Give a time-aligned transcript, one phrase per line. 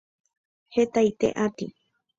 [0.77, 1.65] hetaite atĩ